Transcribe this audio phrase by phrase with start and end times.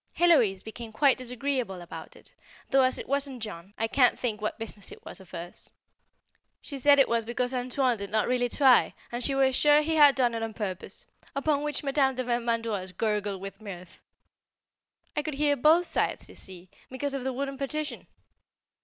[0.17, 2.33] Héloise became quite disagreeable about it,
[2.71, 5.69] though as it wasn't Jean I can't think what business it was of hers.
[6.59, 9.97] She said it was because "Antoine" did not really try, and she was sure he
[9.97, 13.99] had done it on purpose, upon which Madame de Vermandoise gurgled with mirth.
[15.15, 18.07] I could hear both sides you see, because of the wooden partition.